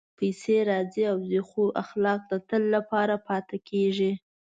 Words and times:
پېسې 0.17 0.57
راځي 0.69 1.03
او 1.11 1.17
ځي، 1.29 1.41
خو 1.47 1.61
اخلاق 1.83 2.19
د 2.31 2.33
تل 2.49 2.63
لپاره 2.75 3.15
پاتې 3.27 3.57
کېږي. 3.69 4.11